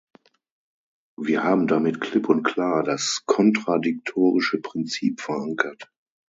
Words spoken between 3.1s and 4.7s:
kontradiktorische